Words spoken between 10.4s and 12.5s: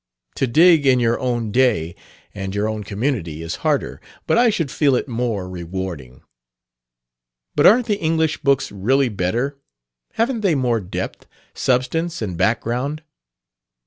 they more depth, substance and